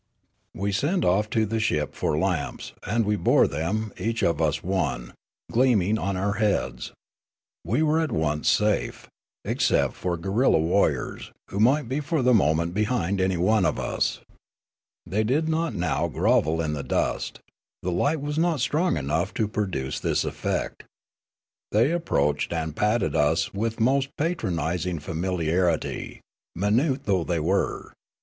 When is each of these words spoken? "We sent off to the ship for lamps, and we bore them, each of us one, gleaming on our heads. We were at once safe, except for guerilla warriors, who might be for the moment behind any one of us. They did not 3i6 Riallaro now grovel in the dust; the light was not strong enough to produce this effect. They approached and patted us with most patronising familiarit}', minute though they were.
"We 0.55 0.71
sent 0.71 1.05
off 1.05 1.29
to 1.29 1.45
the 1.45 1.59
ship 1.59 1.93
for 1.93 2.17
lamps, 2.17 2.73
and 2.87 3.05
we 3.05 3.15
bore 3.15 3.45
them, 3.47 3.93
each 3.99 4.23
of 4.23 4.41
us 4.41 4.63
one, 4.63 5.13
gleaming 5.51 5.99
on 5.99 6.17
our 6.17 6.39
heads. 6.41 6.91
We 7.63 7.83
were 7.83 7.99
at 8.01 8.11
once 8.11 8.49
safe, 8.49 9.07
except 9.45 9.93
for 9.93 10.17
guerilla 10.17 10.57
warriors, 10.57 11.31
who 11.51 11.59
might 11.59 11.87
be 11.87 11.99
for 11.99 12.23
the 12.23 12.33
moment 12.33 12.73
behind 12.73 13.21
any 13.21 13.37
one 13.37 13.63
of 13.63 13.77
us. 13.77 14.21
They 15.05 15.23
did 15.23 15.47
not 15.47 15.73
3i6 15.73 15.75
Riallaro 15.75 15.77
now 15.79 16.07
grovel 16.07 16.61
in 16.63 16.73
the 16.73 16.81
dust; 16.83 17.39
the 17.83 17.91
light 17.91 18.21
was 18.21 18.39
not 18.39 18.59
strong 18.59 18.97
enough 18.97 19.35
to 19.35 19.47
produce 19.47 19.99
this 19.99 20.25
effect. 20.25 20.83
They 21.71 21.91
approached 21.91 22.51
and 22.51 22.75
patted 22.75 23.15
us 23.15 23.53
with 23.53 23.79
most 23.79 24.09
patronising 24.17 24.97
familiarit}', 24.97 26.21
minute 26.55 27.03
though 27.03 27.23
they 27.23 27.39
were. 27.39 27.93